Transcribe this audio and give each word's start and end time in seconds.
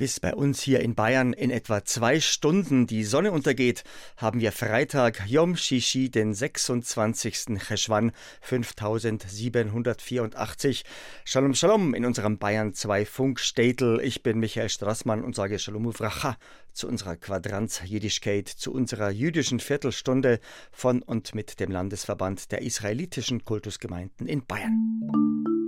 bis 0.00 0.18
bei 0.18 0.34
uns 0.34 0.60
hier 0.62 0.80
in 0.80 0.94
Bayern 0.94 1.34
in 1.34 1.50
etwa 1.50 1.84
zwei 1.84 2.20
Stunden 2.20 2.86
die 2.86 3.04
Sonne 3.04 3.32
untergeht, 3.32 3.84
haben 4.16 4.40
wir 4.40 4.50
Freitag 4.50 5.28
Yom 5.28 5.58
Shishi, 5.58 6.10
den 6.10 6.32
26. 6.32 7.58
Cheshwan 7.58 8.12
5784. 8.40 10.84
Shalom 11.26 11.52
Shalom 11.52 11.92
in 11.92 12.06
unserem 12.06 12.38
Bayern 12.38 12.72
2 12.72 13.04
Funkstädtel. 13.04 14.00
Ich 14.00 14.22
bin 14.22 14.38
Michael 14.38 14.70
Strassmann 14.70 15.22
und 15.22 15.34
sage 15.34 15.58
Shalom 15.58 15.84
Uvracha 15.84 16.38
zu 16.72 16.88
unserer 16.88 17.16
Quadranz 17.16 17.82
Jiddischkeit, 17.84 18.48
zu 18.48 18.72
unserer 18.72 19.10
jüdischen 19.10 19.60
Viertelstunde 19.60 20.40
von 20.72 21.02
und 21.02 21.34
mit 21.34 21.60
dem 21.60 21.70
Landesverband 21.70 22.52
der 22.52 22.62
israelitischen 22.62 23.44
Kultusgemeinden 23.44 24.26
in 24.26 24.46
Bayern. 24.46 25.59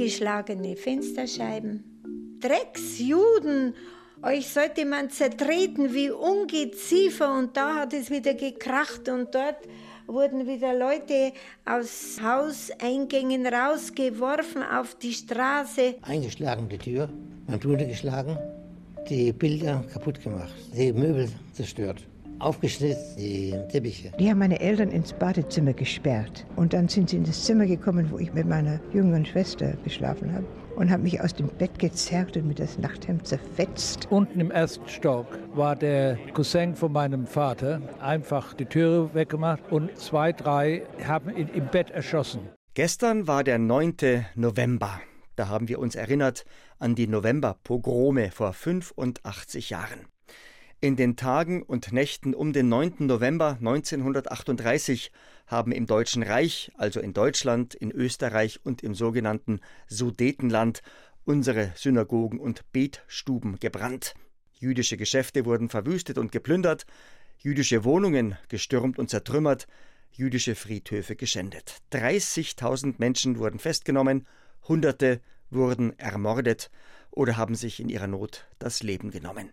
Eingeschlagene 0.00 0.76
Fensterscheiben. 0.76 2.38
Drecksjuden! 2.40 3.74
Euch 4.22 4.48
sollte 4.48 4.86
man 4.86 5.10
zertreten 5.10 5.92
wie 5.92 6.10
Ungeziefer 6.10 7.38
und 7.38 7.56
da 7.56 7.74
hat 7.76 7.92
es 7.92 8.10
wieder 8.10 8.34
gekracht 8.34 9.08
und 9.08 9.34
dort 9.34 9.58
wurden 10.06 10.46
wieder 10.46 10.74
Leute 10.74 11.32
aus 11.66 12.18
Hauseingängen 12.22 13.46
rausgeworfen 13.46 14.62
auf 14.62 14.94
die 14.94 15.12
Straße. 15.12 15.96
Eingeschlagen 16.02 16.68
die 16.68 16.78
Tür, 16.78 17.10
man 17.46 17.60
Bude 17.60 17.86
geschlagen, 17.86 18.38
die 19.08 19.32
Bilder 19.32 19.84
kaputt 19.92 20.22
gemacht, 20.22 20.54
die 20.74 20.92
Möbel 20.92 21.28
zerstört 21.52 22.06
aufgeschnitten, 22.40 23.16
die 23.16 23.54
Teppiche. 23.70 24.12
Die 24.18 24.30
haben 24.30 24.38
meine 24.38 24.60
Eltern 24.60 24.90
ins 24.90 25.12
Badezimmer 25.12 25.72
gesperrt. 25.72 26.46
Und 26.56 26.72
dann 26.72 26.88
sind 26.88 27.10
sie 27.10 27.16
in 27.16 27.24
das 27.24 27.44
Zimmer 27.44 27.66
gekommen, 27.66 28.10
wo 28.10 28.18
ich 28.18 28.32
mit 28.32 28.48
meiner 28.48 28.80
jüngeren 28.92 29.24
Schwester 29.24 29.74
geschlafen 29.84 30.32
habe. 30.32 30.46
Und 30.76 30.90
haben 30.90 31.02
mich 31.02 31.20
aus 31.20 31.34
dem 31.34 31.48
Bett 31.48 31.78
gezerrt 31.78 32.36
und 32.36 32.46
mit 32.46 32.58
das 32.58 32.78
Nachthemd 32.78 33.26
zerfetzt. 33.26 34.08
Unten 34.10 34.40
im 34.40 34.50
ersten 34.50 34.88
Stock 34.88 35.26
war 35.54 35.76
der 35.76 36.16
Cousin 36.32 36.74
von 36.74 36.92
meinem 36.92 37.26
Vater 37.26 37.82
einfach 38.00 38.54
die 38.54 38.64
Türe 38.64 39.12
weggemacht 39.12 39.62
und 39.70 39.96
zwei, 39.98 40.32
drei 40.32 40.82
haben 41.06 41.36
ihn 41.36 41.48
im 41.48 41.66
Bett 41.66 41.90
erschossen. 41.90 42.40
Gestern 42.74 43.26
war 43.26 43.44
der 43.44 43.58
9. 43.58 43.96
November. 44.36 45.00
Da 45.36 45.48
haben 45.48 45.68
wir 45.68 45.78
uns 45.78 45.96
erinnert 45.96 46.44
an 46.78 46.94
die 46.94 47.06
November-Pogrome 47.06 48.30
vor 48.30 48.52
85 48.52 49.70
Jahren. 49.70 50.06
In 50.82 50.96
den 50.96 51.14
Tagen 51.14 51.62
und 51.62 51.92
Nächten 51.92 52.32
um 52.32 52.54
den 52.54 52.70
9. 52.70 52.94
November 53.00 53.58
1938 53.58 55.12
haben 55.46 55.72
im 55.72 55.84
Deutschen 55.84 56.22
Reich, 56.22 56.72
also 56.78 57.00
in 57.00 57.12
Deutschland, 57.12 57.74
in 57.74 57.90
Österreich 57.90 58.60
und 58.64 58.82
im 58.82 58.94
sogenannten 58.94 59.60
Sudetenland, 59.88 60.80
unsere 61.26 61.72
Synagogen 61.76 62.40
und 62.40 62.72
Betstuben 62.72 63.58
gebrannt. 63.60 64.14
Jüdische 64.54 64.96
Geschäfte 64.96 65.44
wurden 65.44 65.68
verwüstet 65.68 66.16
und 66.16 66.32
geplündert, 66.32 66.86
jüdische 67.36 67.84
Wohnungen 67.84 68.38
gestürmt 68.48 68.98
und 68.98 69.10
zertrümmert, 69.10 69.66
jüdische 70.12 70.54
Friedhöfe 70.54 71.14
geschändet. 71.14 71.82
30.000 71.92 72.94
Menschen 72.96 73.38
wurden 73.38 73.58
festgenommen, 73.58 74.26
Hunderte 74.66 75.20
wurden 75.50 75.98
ermordet 75.98 76.70
oder 77.10 77.36
haben 77.36 77.54
sich 77.54 77.80
in 77.80 77.90
ihrer 77.90 78.06
Not 78.06 78.46
das 78.58 78.82
Leben 78.82 79.10
genommen. 79.10 79.50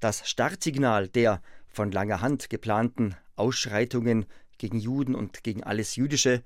Das 0.00 0.28
Startsignal 0.28 1.08
der 1.08 1.42
von 1.66 1.90
langer 1.90 2.20
Hand 2.20 2.50
geplanten 2.50 3.16
Ausschreitungen 3.36 4.26
gegen 4.58 4.78
Juden 4.78 5.14
und 5.14 5.42
gegen 5.42 5.64
alles 5.64 5.96
Jüdische 5.96 6.42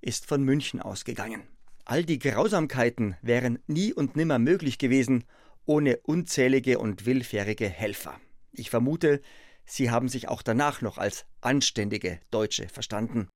ist 0.00 0.26
von 0.26 0.42
München 0.42 0.80
ausgegangen. 0.80 1.42
All 1.84 2.04
die 2.04 2.18
Grausamkeiten 2.18 3.16
wären 3.20 3.58
nie 3.66 3.92
und 3.92 4.16
nimmer 4.16 4.38
möglich 4.38 4.78
gewesen 4.78 5.24
ohne 5.66 5.98
unzählige 5.98 6.78
und 6.78 7.06
willfährige 7.06 7.68
Helfer. 7.68 8.20
Ich 8.52 8.70
vermute, 8.70 9.20
sie 9.64 9.90
haben 9.90 10.08
sich 10.08 10.28
auch 10.28 10.42
danach 10.42 10.82
noch 10.82 10.98
als 10.98 11.24
anständige 11.40 12.20
Deutsche 12.30 12.68
verstanden. 12.68 13.28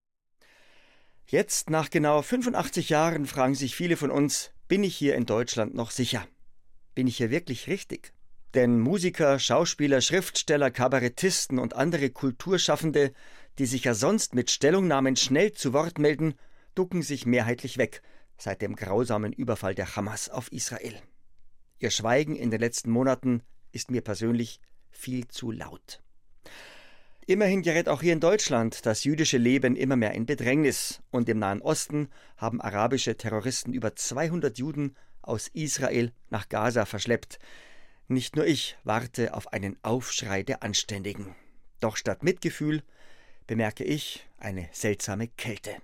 Jetzt, 1.27 1.69
nach 1.69 1.91
genau 1.91 2.23
85 2.23 2.89
Jahren, 2.89 3.27
fragen 3.27 3.55
sich 3.55 3.77
viele 3.77 3.97
von 3.97 4.11
uns, 4.11 4.50
bin 4.67 4.83
ich 4.83 4.97
hier 4.97 5.15
in 5.15 5.27
Deutschland 5.27 5.75
noch 5.75 5.91
sicher? 5.91 6.27
Bin 6.95 7.06
ich 7.06 7.19
hier 7.19 7.31
wirklich 7.31 7.67
richtig? 7.67 8.12
Denn 8.55 8.81
Musiker, 8.81 9.39
Schauspieler, 9.39 10.01
Schriftsteller, 10.01 10.71
Kabarettisten 10.71 11.59
und 11.59 11.75
andere 11.75 12.11
Kulturschaffende, 12.11 13.13
die 13.59 13.67
sich 13.67 13.85
ja 13.85 13.95
sonst 13.95 14.35
mit 14.35 14.51
Stellungnahmen 14.51 15.17
schnell 15.17 15.53
zu 15.53 15.73
Wort 15.73 15.99
melden, 15.99 16.35
ducken 16.75 17.03
sich 17.03 17.27
mehrheitlich 17.27 17.77
weg 17.77 18.03
seit 18.39 18.63
dem 18.63 18.77
grausamen 18.77 19.33
Überfall 19.33 19.75
der 19.75 19.97
Hamas 19.97 20.29
auf 20.29 20.51
Israel. 20.53 20.95
Ihr 21.81 21.91
Schweigen 21.91 22.37
in 22.37 22.51
den 22.51 22.61
letzten 22.61 22.91
Monaten 22.91 23.43
ist 23.73 23.91
mir 23.91 24.01
persönlich 24.01 24.61
viel 24.91 25.29
zu 25.29 25.51
laut. 25.51 26.01
Immerhin 27.27 27.63
gerät 27.63 27.89
auch 27.89 28.01
hier 28.01 28.15
in 28.15 28.21
Deutschland 28.21 28.87
das 28.87 29.05
jüdische 29.05 29.37
Leben 29.37 29.77
immer 29.77 29.97
mehr 29.97 30.13
in 30.13 30.25
Bedrängnis, 30.25 31.03
und 31.11 31.29
im 31.29 31.39
Nahen 31.39 31.61
Osten 31.61 32.09
haben 32.39 32.61
arabische 32.61 33.17
Terroristen 33.17 33.75
über 33.75 33.95
200 33.95 34.57
Juden 34.57 34.97
aus 35.21 35.49
Israel 35.49 36.13
nach 36.31 36.49
Gaza 36.49 36.87
verschleppt, 36.87 37.39
nicht 38.09 38.37
nur 38.37 38.47
ich 38.47 38.77
warte 38.85 39.35
auf 39.35 39.53
einen 39.53 39.77
Aufschrei 39.83 40.43
der 40.43 40.63
Anständigen. 40.63 41.35
Doch 41.81 41.97
statt 41.97 42.23
Mitgefühl 42.23 42.83
bemerke 43.47 43.85
ich 43.85 44.27
eine 44.39 44.69
seltsame 44.73 45.29
Kälte. 45.29 45.77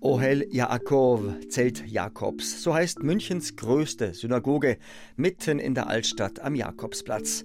Ohel 0.00 0.46
Yaakov, 0.50 1.22
Zelt 1.48 1.86
Jakobs, 1.86 2.62
so 2.62 2.74
heißt 2.74 3.02
Münchens 3.02 3.56
größte 3.56 4.14
Synagoge, 4.14 4.78
mitten 5.16 5.58
in 5.58 5.74
der 5.74 5.88
Altstadt 5.88 6.40
am 6.40 6.54
Jakobsplatz. 6.54 7.42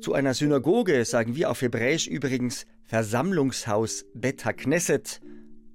Zu 0.00 0.12
einer 0.12 0.34
Synagoge 0.34 1.04
sagen 1.04 1.36
wir 1.36 1.50
auf 1.50 1.62
Hebräisch 1.62 2.08
übrigens 2.08 2.66
Versammlungshaus 2.84 4.04
Bet 4.14 4.44
HaKnesset 4.44 5.20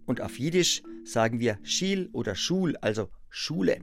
und 0.06 0.22
auf 0.22 0.38
Jiddisch 0.38 0.84
sagen 1.08 1.40
wir 1.40 1.58
Schil 1.64 2.10
oder 2.14 2.36
Schul, 2.36 2.76
also 2.78 3.10
Schule. 3.30 3.80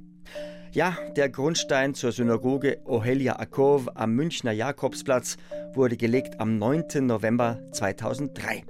Ja, 0.73 0.97
der 1.17 1.29
Grundstein 1.29 1.95
zur 1.95 2.11
Synagoge 2.11 2.81
Ohelia 2.85 3.39
Akov 3.39 3.89
am 3.95 4.15
Münchner 4.15 4.53
Jakobsplatz 4.53 5.37
wurde 5.73 5.97
gelegt 5.97 6.41
am 6.41 6.59
9. 6.59 7.07
November 7.07 7.61
2003. 7.73 8.65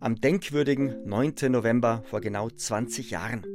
Am 0.00 0.20
denkwürdigen 0.20 0.94
9. 1.06 1.50
November 1.50 2.02
vor 2.04 2.20
genau 2.20 2.50
20 2.50 3.10
Jahren. 3.10 3.46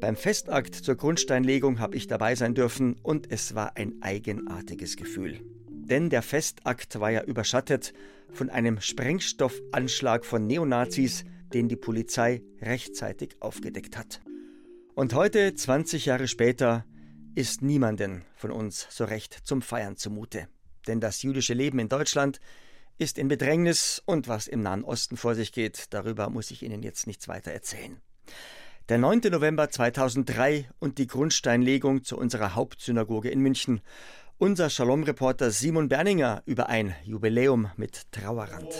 Beim 0.00 0.16
Festakt 0.16 0.74
zur 0.74 0.96
Grundsteinlegung 0.96 1.78
habe 1.78 1.94
ich 1.94 2.06
dabei 2.06 2.34
sein 2.34 2.54
dürfen 2.54 2.96
und 3.02 3.30
es 3.30 3.54
war 3.54 3.76
ein 3.76 4.00
eigenartiges 4.00 4.96
Gefühl. 4.96 5.40
Denn 5.68 6.08
der 6.08 6.22
Festakt 6.22 7.00
war 7.00 7.10
ja 7.10 7.22
überschattet 7.22 7.92
von 8.32 8.48
einem 8.48 8.80
Sprengstoffanschlag 8.80 10.24
von 10.24 10.46
Neonazis, 10.46 11.24
den 11.52 11.68
die 11.68 11.76
Polizei 11.76 12.42
rechtzeitig 12.60 13.36
aufgedeckt 13.40 13.96
hat. 13.96 14.20
Und 14.94 15.14
heute, 15.14 15.54
20 15.54 16.06
Jahre 16.06 16.28
später, 16.28 16.84
ist 17.34 17.62
niemanden 17.62 18.24
von 18.34 18.50
uns 18.50 18.86
so 18.90 19.04
recht 19.04 19.38
zum 19.44 19.62
Feiern 19.62 19.96
zumute. 19.96 20.48
Denn 20.86 21.00
das 21.00 21.22
jüdische 21.22 21.54
Leben 21.54 21.78
in 21.78 21.88
Deutschland 21.88 22.40
ist 22.98 23.18
in 23.18 23.28
Bedrängnis 23.28 24.02
und 24.04 24.28
was 24.28 24.46
im 24.46 24.60
Nahen 24.60 24.84
Osten 24.84 25.16
vor 25.16 25.34
sich 25.34 25.52
geht, 25.52 25.86
darüber 25.90 26.28
muss 26.28 26.50
ich 26.50 26.62
Ihnen 26.62 26.82
jetzt 26.82 27.06
nichts 27.06 27.28
weiter 27.28 27.50
erzählen. 27.50 28.00
Der 28.88 28.98
9. 28.98 29.20
November 29.30 29.70
2003 29.70 30.68
und 30.80 30.98
die 30.98 31.06
Grundsteinlegung 31.06 32.02
zu 32.02 32.18
unserer 32.18 32.54
Hauptsynagoge 32.54 33.30
in 33.30 33.40
München. 33.40 33.80
Unser 34.36 34.68
Shalom-Reporter 34.68 35.50
Simon 35.50 35.88
Berninger 35.88 36.42
über 36.44 36.68
ein 36.68 36.94
Jubiläum 37.04 37.70
mit 37.76 38.10
Trauerrand. 38.10 38.74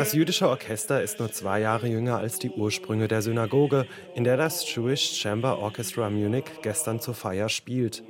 Das 0.00 0.14
jüdische 0.14 0.48
Orchester 0.48 1.02
ist 1.02 1.18
nur 1.18 1.30
zwei 1.30 1.60
Jahre 1.60 1.86
jünger 1.86 2.16
als 2.16 2.38
die 2.38 2.48
Ursprünge 2.48 3.06
der 3.06 3.20
Synagoge, 3.20 3.86
in 4.14 4.24
der 4.24 4.38
das 4.38 4.64
Jewish 4.74 5.20
Chamber 5.20 5.58
Orchestra 5.58 6.08
Munich 6.08 6.46
gestern 6.62 7.00
zur 7.00 7.12
Feier 7.12 7.50
spielt. 7.50 8.02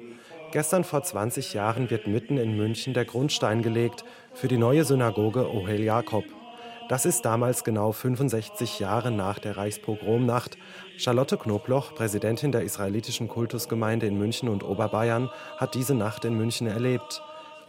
Gestern 0.53 0.85
vor 0.85 1.03
20 1.03 1.53
Jahren 1.53 1.91
wird 1.91 2.07
mitten 2.07 2.37
in 2.37 2.57
München 2.57 2.95
der 2.95 3.07
Grundstein 3.07 3.61
gelegt 3.61 4.05
für 4.35 4.47
die 4.47 4.57
neue 4.57 4.85
Synagoge 4.85 5.53
Ohel 5.53 5.81
Jakob. 5.81 6.23
Das 6.89 7.07
ist 7.07 7.25
damals 7.25 7.65
genau 7.65 7.91
65 7.91 8.79
Jahre 8.79 9.11
nach 9.11 9.41
der 9.41 9.57
Reichspogromnacht. 9.57 10.59
Charlotte 10.97 11.39
Knobloch, 11.39 11.97
Präsidentin 11.97 12.53
der 12.53 12.63
israelitischen 12.63 13.27
Kultusgemeinde 13.27 14.07
in 14.07 14.17
München 14.17 14.49
und 14.49 14.63
Oberbayern, 14.63 15.29
hat 15.57 15.75
diese 15.75 15.97
Nacht 15.97 16.25
in 16.25 16.37
München 16.37 16.69
erlebt. 16.69 17.21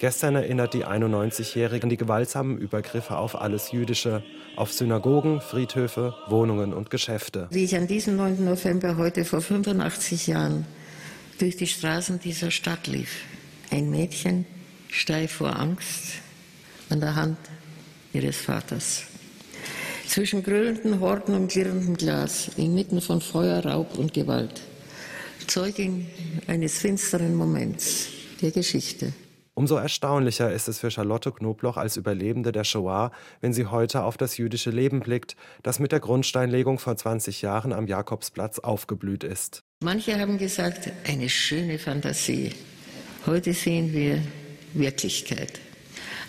Gestern 0.02 0.36
erinnert 0.36 0.74
die 0.74 0.84
91-Jährige 0.84 1.84
an 1.84 1.90
die 1.92 1.96
gewaltsamen 1.96 2.58
Übergriffe 2.58 3.18
auf 3.18 3.40
alles 3.40 3.72
Jüdische, 3.72 4.24
auf 4.56 4.74
Synagogen, 4.74 5.42
Friedhöfe, 5.42 6.16
Wohnungen 6.28 6.74
und 6.74 6.90
Geschäfte. 6.90 7.48
Wie 7.52 7.66
ich 7.66 7.76
an 7.76 7.86
diesem 7.86 8.16
9. 8.16 8.44
November 8.44 8.98
heute 8.98 9.26
vor 9.26 9.42
85 9.42 10.26
Jahren 10.26 10.66
durch 11.38 11.56
die 11.56 11.68
Straßen 11.68 12.20
dieser 12.20 12.50
Stadt 12.50 12.88
lief. 12.88 13.12
Ein 13.70 13.92
Mädchen, 13.92 14.48
steif 14.90 15.34
vor 15.34 15.56
Angst, 15.56 16.14
an 16.90 17.00
der 17.00 17.16
Hand 17.16 17.38
ihres 18.12 18.38
Vaters. 18.38 19.04
Zwischen 20.08 20.42
grüllenden 20.42 21.00
Horden 21.00 21.36
und 21.36 21.52
klirrendem 21.52 21.96
Glas, 21.96 22.50
inmitten 22.58 23.02
von 23.02 23.22
Feuer, 23.22 23.64
Raub 23.64 24.00
und 24.00 24.16
Gewalt. 24.16 24.62
Zeugin 25.46 26.08
eines 26.48 26.80
finsteren 26.80 27.36
Moments 27.36 28.08
der 28.42 28.50
Geschichte. 28.50 29.14
Umso 29.54 29.76
erstaunlicher 29.76 30.52
ist 30.52 30.70
es 30.70 30.80
für 30.80 30.92
Charlotte 30.92 31.32
Knobloch 31.32 31.76
als 31.76 31.98
Überlebende 31.98 32.54
der 32.54 32.64
Shoah, 32.64 33.12
wenn 33.42 33.52
sie 33.52 33.66
heute 33.66 34.04
auf 34.04 34.16
das 34.16 34.38
jüdische 34.38 34.70
Leben 34.70 35.02
blickt, 35.02 35.36
das 35.62 35.80
mit 35.80 35.92
der 35.92 36.00
Grundsteinlegung 36.00 36.80
vor 36.80 36.96
20 36.96 37.42
Jahren 37.42 37.74
am 37.74 37.86
Jakobsplatz 37.86 38.60
aufgeblüht 38.60 39.26
ist. 39.26 39.64
Manche 39.84 40.18
haben 40.18 40.38
gesagt, 40.38 40.92
eine 41.06 41.28
schöne 41.28 41.80
Fantasie. 41.80 42.52
Heute 43.26 43.54
sehen 43.54 43.92
wir 43.92 44.22
Wirklichkeit. 44.74 45.60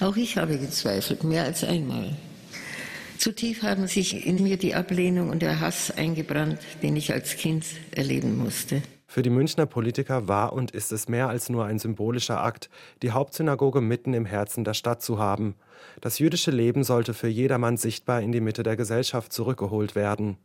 Auch 0.01 0.17
ich 0.17 0.37
habe 0.37 0.59
gezweifelt, 0.59 1.23
mehr 1.23 1.45
als 1.45 1.63
einmal. 1.63 2.17
Zu 3.19 3.31
tief 3.31 3.63
haben 3.63 3.87
sich 3.87 4.27
in 4.27 4.43
mir 4.43 4.57
die 4.57 4.75
Ablehnung 4.75 5.31
und 5.31 5.43
der 5.43 5.61
Hass 5.61 5.93
eingebrannt, 5.93 6.59
den 6.83 6.97
ich 6.97 7.13
als 7.13 7.37
Kind 7.37 7.65
erleben 7.93 8.37
musste. 8.37 8.83
Für 9.13 9.21
die 9.21 9.29
Münchner 9.29 9.67
Politiker 9.67 10.27
war 10.27 10.55
und 10.55 10.71
ist 10.71 10.91
es 10.91 11.07
mehr 11.07 11.29
als 11.29 11.51
nur 11.51 11.67
ein 11.67 11.79
symbolischer 11.79 12.43
Akt, 12.43 12.71
die 13.03 13.11
Hauptsynagoge 13.11 13.83
mitten 13.83 14.15
im 14.15 14.25
Herzen 14.25 14.65
der 14.65 14.73
Stadt 14.73 15.03
zu 15.03 15.19
haben. 15.19 15.55
Das 16.01 16.19
jüdische 16.19 16.51
Leben 16.51 16.83
sollte 16.83 17.13
für 17.13 17.29
jedermann 17.29 17.77
sichtbar 17.77 18.23
in 18.23 18.33
die 18.33 18.41
Mitte 18.41 18.63
der 18.63 18.75
Gesellschaft 18.75 19.31
zurückgeholt 19.31 19.95
werden. 19.95 20.39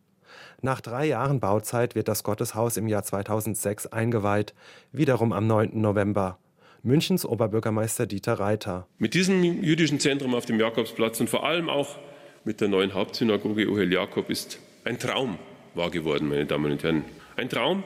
Nach 0.61 0.81
drei 0.81 1.05
Jahren 1.05 1.39
Bauzeit 1.39 1.95
wird 1.95 2.09
das 2.09 2.25
Gotteshaus 2.25 2.75
im 2.75 2.89
Jahr 2.89 3.03
2006 3.03 3.87
eingeweiht, 3.87 4.53
wiederum 4.91 5.31
am 5.31 5.47
9. 5.47 5.79
November. 5.79 6.37
Münchens 6.83 7.25
Oberbürgermeister 7.25 8.05
Dieter 8.05 8.33
Reiter. 8.33 8.85
Mit 8.97 9.13
diesem 9.13 9.43
jüdischen 9.63 10.01
Zentrum 10.01 10.35
auf 10.35 10.45
dem 10.45 10.59
Jakobsplatz 10.59 11.21
und 11.21 11.29
vor 11.29 11.45
allem 11.45 11.69
auch 11.69 11.97
mit 12.43 12.59
der 12.59 12.67
neuen 12.67 12.93
Hauptsynagoge 12.93 13.71
Ohel 13.71 13.93
Jakob 13.93 14.29
ist 14.29 14.59
ein 14.83 14.99
Traum 14.99 15.39
wahr 15.73 15.89
geworden, 15.89 16.27
meine 16.27 16.45
Damen 16.45 16.73
und 16.73 16.83
Herren. 16.83 17.05
Ein 17.37 17.47
Traum, 17.49 17.83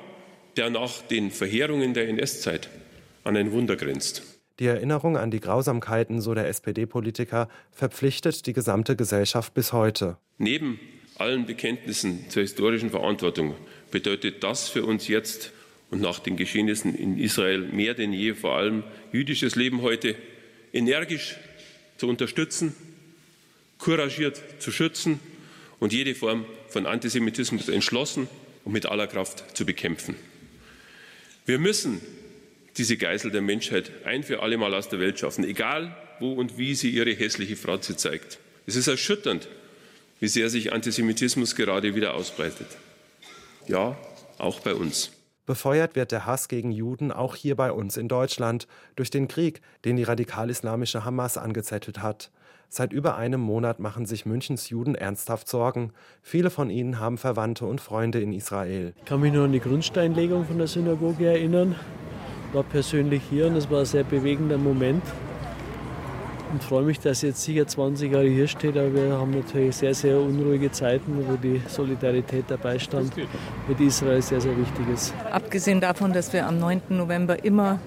der 0.57 0.69
nach 0.69 1.01
den 1.01 1.31
Verheerungen 1.31 1.93
der 1.93 2.07
NS-Zeit 2.09 2.69
an 3.23 3.37
ein 3.37 3.51
Wunder 3.51 3.75
grenzt. 3.75 4.23
Die 4.59 4.65
Erinnerung 4.67 5.17
an 5.17 5.31
die 5.31 5.39
Grausamkeiten, 5.39 6.21
so 6.21 6.33
der 6.33 6.47
SPD-Politiker, 6.47 7.49
verpflichtet 7.71 8.45
die 8.45 8.53
gesamte 8.53 8.95
Gesellschaft 8.95 9.53
bis 9.53 9.73
heute. 9.73 10.17
Neben 10.37 10.79
allen 11.15 11.45
Bekenntnissen 11.45 12.29
zur 12.29 12.43
historischen 12.43 12.89
Verantwortung 12.89 13.55
bedeutet 13.89 14.43
das 14.43 14.69
für 14.69 14.85
uns 14.85 15.07
jetzt 15.07 15.51
und 15.89 16.01
nach 16.01 16.19
den 16.19 16.37
Geschehnissen 16.37 16.95
in 16.95 17.17
Israel 17.17 17.59
mehr 17.59 17.93
denn 17.93 18.13
je 18.13 18.33
vor 18.33 18.55
allem 18.55 18.83
jüdisches 19.11 19.55
Leben 19.55 19.81
heute 19.81 20.15
energisch 20.73 21.37
zu 21.97 22.07
unterstützen, 22.07 22.75
couragiert 23.77 24.41
zu 24.59 24.71
schützen 24.71 25.19
und 25.79 25.91
jede 25.91 26.15
Form 26.15 26.45
von 26.69 26.85
Antisemitismus 26.85 27.67
entschlossen 27.67 28.27
und 28.63 28.73
mit 28.73 28.85
aller 28.85 29.07
Kraft 29.07 29.57
zu 29.57 29.65
bekämpfen. 29.65 30.15
Wir 31.45 31.59
müssen 31.59 32.01
diese 32.77 32.97
Geisel 32.97 33.31
der 33.31 33.41
Menschheit 33.41 33.91
ein 34.05 34.23
für 34.23 34.41
alle 34.41 34.57
Mal 34.57 34.73
aus 34.73 34.89
der 34.89 34.99
Welt 34.99 35.19
schaffen, 35.19 35.43
egal 35.43 35.95
wo 36.19 36.33
und 36.33 36.57
wie 36.57 36.75
sie 36.75 36.89
ihre 36.89 37.11
hässliche 37.11 37.55
Fratze 37.55 37.97
zeigt. 37.97 38.39
Es 38.67 38.75
ist 38.75 38.87
erschütternd, 38.87 39.47
wie 40.19 40.27
sehr 40.27 40.49
sich 40.49 40.71
Antisemitismus 40.71 41.55
gerade 41.55 41.95
wieder 41.95 42.13
ausbreitet. 42.13 42.67
Ja, 43.67 43.97
auch 44.37 44.59
bei 44.59 44.75
uns. 44.75 45.11
Befeuert 45.47 45.95
wird 45.95 46.11
der 46.11 46.27
Hass 46.27 46.47
gegen 46.47 46.71
Juden 46.71 47.11
auch 47.11 47.35
hier 47.35 47.55
bei 47.55 47.71
uns 47.71 47.97
in 47.97 48.07
Deutschland 48.07 48.67
durch 48.95 49.09
den 49.09 49.27
Krieg, 49.27 49.61
den 49.83 49.95
die 49.95 50.03
radikal-islamische 50.03 51.03
Hamas 51.03 51.37
angezettelt 51.37 52.01
hat. 52.01 52.31
Seit 52.73 52.93
über 52.93 53.17
einem 53.17 53.41
Monat 53.41 53.79
machen 53.79 54.05
sich 54.05 54.25
Münchens 54.25 54.69
Juden 54.69 54.95
ernsthaft 54.95 55.49
Sorgen. 55.49 55.91
Viele 56.21 56.49
von 56.49 56.69
ihnen 56.69 57.01
haben 57.01 57.17
Verwandte 57.17 57.65
und 57.65 57.81
Freunde 57.81 58.21
in 58.21 58.31
Israel. 58.31 58.93
Ich 58.95 59.03
kann 59.03 59.19
mich 59.19 59.33
nur 59.33 59.43
an 59.43 59.51
die 59.51 59.59
Grundsteinlegung 59.59 60.45
von 60.45 60.57
der 60.57 60.67
Synagoge 60.67 61.25
erinnern. 61.25 61.75
Ich 62.47 62.55
war 62.55 62.63
persönlich 62.63 63.23
hier 63.29 63.47
und 63.47 63.57
es 63.57 63.69
war 63.69 63.79
ein 63.79 63.85
sehr 63.85 64.05
bewegender 64.05 64.57
Moment. 64.57 65.03
Und 66.53 66.63
freue 66.63 66.83
mich, 66.83 67.01
dass 67.01 67.21
jetzt 67.23 67.43
sicher 67.43 67.67
20 67.67 68.09
Jahre 68.09 68.29
hier 68.29 68.47
steht, 68.47 68.77
aber 68.77 68.93
wir 68.93 69.17
haben 69.17 69.31
natürlich 69.31 69.75
sehr, 69.75 69.93
sehr 69.93 70.17
unruhige 70.17 70.71
Zeiten, 70.71 71.25
wo 71.27 71.35
die 71.35 71.61
Solidarität, 71.67 72.49
der 72.49 72.55
Beistand 72.55 73.11
mit 73.67 73.81
Israel 73.81 74.21
sehr, 74.21 74.39
sehr 74.39 74.57
wichtig 74.57 74.87
ist. 74.93 75.13
Abgesehen 75.29 75.81
davon, 75.81 76.13
dass 76.13 76.31
wir 76.31 76.47
am 76.47 76.57
9. 76.57 76.83
November 76.87 77.43
immer 77.43 77.79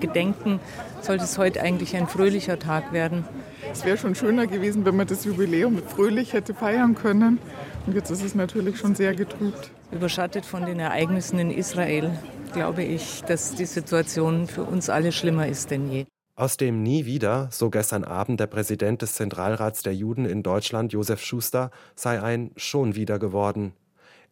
gedenken, 0.00 0.58
sollte 1.02 1.22
es 1.22 1.38
heute 1.38 1.62
eigentlich 1.62 1.96
ein 1.96 2.08
fröhlicher 2.08 2.58
Tag 2.58 2.92
werden. 2.92 3.24
Es 3.72 3.84
wäre 3.84 3.96
schon 3.96 4.14
schöner 4.14 4.46
gewesen, 4.46 4.84
wenn 4.84 4.96
man 4.96 5.06
das 5.06 5.24
Jubiläum 5.24 5.78
fröhlich 5.78 6.32
hätte 6.32 6.54
feiern 6.54 6.94
können. 6.94 7.38
Und 7.86 7.94
jetzt 7.94 8.10
ist 8.10 8.22
es 8.22 8.34
natürlich 8.34 8.78
schon 8.78 8.94
sehr 8.94 9.14
getrübt. 9.14 9.70
Überschattet 9.92 10.46
von 10.46 10.64
den 10.64 10.80
Ereignissen 10.80 11.38
in 11.38 11.50
Israel 11.50 12.10
glaube 12.54 12.84
ich, 12.84 13.22
dass 13.22 13.54
die 13.54 13.66
Situation 13.66 14.46
für 14.46 14.62
uns 14.62 14.88
alle 14.88 15.12
schlimmer 15.12 15.48
ist 15.48 15.70
denn 15.70 15.90
je. 15.90 16.06
Aus 16.36 16.56
dem 16.56 16.82
Nie 16.82 17.04
wieder, 17.04 17.48
so 17.52 17.70
gestern 17.70 18.04
Abend 18.04 18.40
der 18.40 18.46
Präsident 18.46 19.02
des 19.02 19.14
Zentralrats 19.14 19.82
der 19.82 19.94
Juden 19.94 20.24
in 20.24 20.42
Deutschland, 20.42 20.92
Josef 20.92 21.22
Schuster, 21.22 21.70
sei 21.94 22.20
ein 22.22 22.50
schon 22.56 22.94
wieder 22.94 23.18
geworden. 23.18 23.72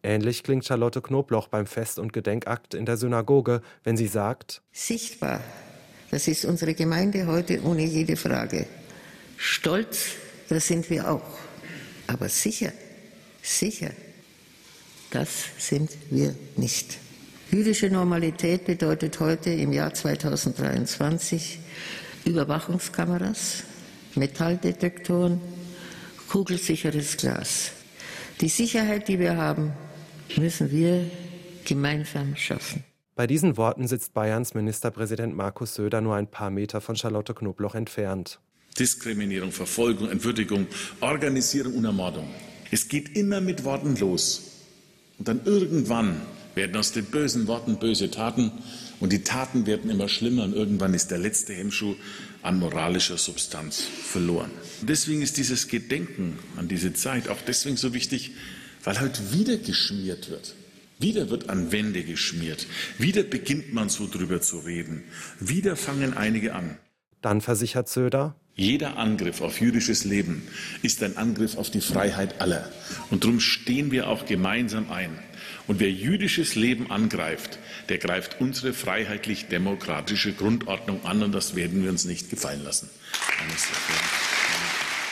Ähnlich 0.02 0.42
klingt 0.42 0.64
Charlotte 0.64 1.00
Knobloch 1.00 1.46
beim 1.48 1.66
Fest- 1.66 2.00
und 2.00 2.12
Gedenkakt 2.12 2.74
in 2.74 2.86
der 2.86 2.96
Synagoge, 2.96 3.60
wenn 3.84 3.96
sie 3.96 4.08
sagt: 4.08 4.62
Sichtbar, 4.72 5.40
das 6.10 6.26
ist 6.26 6.44
unsere 6.44 6.74
Gemeinde 6.74 7.26
heute 7.26 7.62
ohne 7.62 7.84
jede 7.84 8.16
Frage. 8.16 8.66
Stolz, 9.44 10.12
das 10.48 10.68
sind 10.68 10.88
wir 10.88 11.10
auch. 11.10 11.38
Aber 12.06 12.28
sicher, 12.28 12.70
sicher, 13.42 13.90
das 15.10 15.46
sind 15.58 15.90
wir 16.10 16.36
nicht. 16.56 16.98
Jüdische 17.50 17.90
Normalität 17.90 18.66
bedeutet 18.66 19.18
heute 19.18 19.50
im 19.50 19.72
Jahr 19.72 19.92
2023 19.92 21.58
Überwachungskameras, 22.24 23.64
Metalldetektoren, 24.14 25.40
kugelsicheres 26.28 27.16
Glas. 27.16 27.72
Die 28.40 28.48
Sicherheit, 28.48 29.08
die 29.08 29.18
wir 29.18 29.36
haben, 29.36 29.72
müssen 30.36 30.70
wir 30.70 31.10
gemeinsam 31.64 32.36
schaffen. 32.36 32.84
Bei 33.16 33.26
diesen 33.26 33.56
Worten 33.56 33.88
sitzt 33.88 34.14
Bayerns 34.14 34.54
Ministerpräsident 34.54 35.34
Markus 35.34 35.74
Söder 35.74 36.00
nur 36.00 36.14
ein 36.14 36.28
paar 36.28 36.50
Meter 36.50 36.80
von 36.80 36.94
Charlotte 36.94 37.34
Knobloch 37.34 37.74
entfernt. 37.74 38.38
Diskriminierung, 38.78 39.52
Verfolgung, 39.52 40.10
Entwürdigung, 40.10 40.66
Organisierung 41.00 41.74
und 41.74 41.84
Ermordung. 41.84 42.28
Es 42.70 42.88
geht 42.88 43.16
immer 43.16 43.40
mit 43.40 43.64
Worten 43.64 43.96
los. 43.96 44.42
Und 45.18 45.28
dann 45.28 45.40
irgendwann 45.44 46.22
werden 46.54 46.76
aus 46.76 46.92
den 46.92 47.04
bösen 47.04 47.46
Worten 47.46 47.78
böse 47.78 48.10
Taten 48.10 48.50
und 49.00 49.12
die 49.12 49.24
Taten 49.24 49.66
werden 49.66 49.90
immer 49.90 50.08
schlimmer 50.08 50.44
und 50.44 50.54
irgendwann 50.54 50.94
ist 50.94 51.10
der 51.10 51.18
letzte 51.18 51.54
Hemmschuh 51.54 51.96
an 52.42 52.58
moralischer 52.58 53.18
Substanz 53.18 53.80
verloren. 53.80 54.50
Und 54.80 54.88
deswegen 54.90 55.22
ist 55.22 55.36
dieses 55.36 55.68
Gedenken 55.68 56.38
an 56.56 56.68
diese 56.68 56.92
Zeit 56.92 57.28
auch 57.28 57.40
deswegen 57.46 57.76
so 57.76 57.94
wichtig, 57.94 58.32
weil 58.84 59.00
heute 59.00 59.32
wieder 59.32 59.56
geschmiert 59.56 60.30
wird. 60.30 60.54
Wieder 60.98 61.30
wird 61.30 61.50
an 61.50 61.72
Wände 61.72 62.04
geschmiert. 62.04 62.66
Wieder 62.98 63.22
beginnt 63.22 63.74
man 63.74 63.88
so 63.88 64.06
drüber 64.06 64.40
zu 64.40 64.58
reden. 64.58 65.02
Wieder 65.40 65.74
fangen 65.74 66.14
einige 66.14 66.54
an. 66.54 66.78
Dann 67.22 67.40
versichert 67.40 67.88
Söder, 67.88 68.36
jeder 68.54 68.98
Angriff 68.98 69.40
auf 69.40 69.60
jüdisches 69.60 70.04
Leben 70.04 70.46
ist 70.82 71.02
ein 71.02 71.16
Angriff 71.16 71.56
auf 71.56 71.70
die 71.70 71.80
Freiheit 71.80 72.40
aller. 72.40 72.70
Und 73.10 73.24
darum 73.24 73.40
stehen 73.40 73.90
wir 73.90 74.08
auch 74.08 74.26
gemeinsam 74.26 74.90
ein. 74.90 75.18
Und 75.66 75.80
wer 75.80 75.90
jüdisches 75.90 76.54
Leben 76.54 76.90
angreift, 76.90 77.58
der 77.88 77.98
greift 77.98 78.40
unsere 78.40 78.72
freiheitlich-demokratische 78.72 80.34
Grundordnung 80.34 81.04
an 81.04 81.22
und 81.22 81.32
das 81.32 81.56
werden 81.56 81.82
wir 81.82 81.90
uns 81.90 82.04
nicht 82.04 82.30
gefallen 82.30 82.62
lassen. 82.62 82.90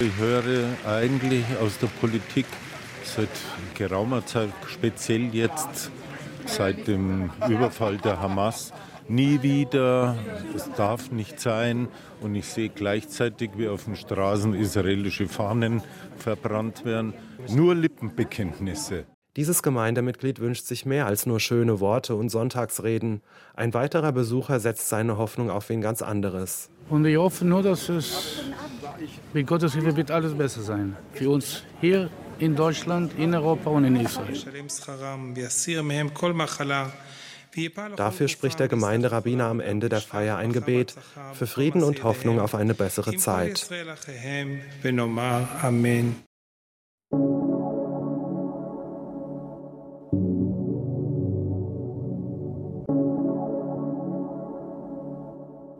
Ich 0.00 0.16
höre 0.18 0.64
eigentlich 0.86 1.44
aus 1.60 1.78
der 1.78 1.86
Politik 1.86 2.46
seit 3.04 3.28
geraumer 3.74 4.26
Zeit, 4.26 4.52
speziell 4.70 5.34
jetzt 5.34 5.90
seit 6.46 6.86
dem 6.86 7.30
Überfall 7.48 7.96
der 7.98 8.20
Hamas, 8.20 8.72
nie 9.10 9.42
wieder, 9.42 10.16
es 10.54 10.70
darf 10.72 11.10
nicht 11.10 11.40
sein. 11.40 11.88
Und 12.20 12.34
ich 12.34 12.46
sehe 12.46 12.68
gleichzeitig, 12.68 13.50
wie 13.56 13.68
auf 13.68 13.84
den 13.84 13.96
Straßen 13.96 14.54
israelische 14.54 15.28
Fahnen 15.28 15.82
verbrannt 16.16 16.84
werden. 16.84 17.14
Nur 17.48 17.74
Lippenbekenntnisse. 17.74 19.04
Dieses 19.36 19.62
Gemeindemitglied 19.62 20.40
wünscht 20.40 20.66
sich 20.66 20.86
mehr 20.86 21.06
als 21.06 21.24
nur 21.24 21.38
schöne 21.38 21.78
Worte 21.78 22.16
und 22.16 22.30
Sonntagsreden. 22.30 23.22
Ein 23.54 23.74
weiterer 23.74 24.10
Besucher 24.10 24.58
setzt 24.58 24.88
seine 24.88 25.18
Hoffnung 25.18 25.50
auf 25.50 25.68
wen 25.68 25.80
ganz 25.80 26.02
anderes. 26.02 26.68
Und 26.88 27.04
ich 27.04 27.16
hoffe 27.16 27.44
nur, 27.44 27.62
dass 27.62 27.88
es 27.88 28.42
mit 29.32 29.46
Gottes 29.46 29.74
Hilfe 29.74 29.96
wird 29.96 30.10
alles 30.10 30.34
besser 30.34 30.62
sein. 30.62 30.96
Für 31.12 31.30
uns 31.30 31.62
hier 31.80 32.10
in 32.40 32.56
Deutschland, 32.56 33.12
in 33.18 33.32
Europa 33.32 33.70
und 33.70 33.84
in 33.84 33.96
Israel. 33.96 34.34
Dafür 37.96 38.28
spricht 38.28 38.60
der 38.60 38.68
Gemeinderabbiner 38.68 39.46
am 39.46 39.60
Ende 39.60 39.88
der 39.88 40.00
Feier 40.00 40.36
ein 40.36 40.52
Gebet 40.52 40.94
für 41.32 41.46
Frieden 41.46 41.82
und 41.82 42.04
Hoffnung 42.04 42.40
auf 42.40 42.54
eine 42.54 42.74
bessere 42.74 43.16
Zeit. 43.16 43.68
Amen. 45.62 46.16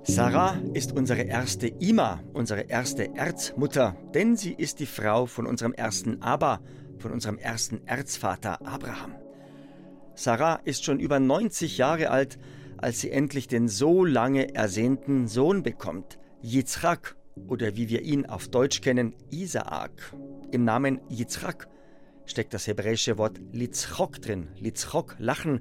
Sarah 0.03 0.59
ist 0.75 0.93
unsere 0.93 1.23
erste 1.23 1.69
Ima, 1.69 2.21
unsere 2.33 2.63
erste 2.63 3.15
Erzmutter, 3.15 3.97
denn 4.13 4.37
sie 4.37 4.53
ist 4.53 4.81
die 4.81 4.87
Frau 4.87 5.27
von 5.27 5.47
unserem 5.47 5.73
ersten 5.73 6.21
Abba, 6.21 6.61
von 6.99 7.13
unserem 7.13 7.39
ersten 7.39 7.87
Erzvater 7.87 8.61
Abraham. 8.67 9.15
Sarah 10.15 10.61
ist 10.65 10.85
schon 10.85 11.01
über 11.01 11.21
90 11.21 11.79
Jahre 11.79 12.11
alt, 12.11 12.39
als 12.77 13.01
sie 13.01 13.11
endlich 13.11 13.49
den 13.49 13.69
so 13.69 14.05
lange 14.05 14.55
ersehnten 14.55 15.29
Sohn 15.29 15.63
bekommt, 15.63 16.19
Yitzchak, 16.43 17.17
oder 17.49 17.77
wie 17.77 17.89
wir 17.89 18.03
ihn 18.03 18.27
auf 18.27 18.49
Deutsch 18.49 18.81
kennen, 18.81 19.15
Isaak. 19.31 20.15
Im 20.51 20.65
Namen 20.65 21.01
Yitzchak 21.09 21.69
steckt 22.27 22.55
das 22.55 22.67
hebräische 22.67 23.19
Wort 23.19 23.41
Litzchok 23.53 24.21
drin. 24.21 24.49
Litzchok, 24.59 25.17
lachen, 25.19 25.61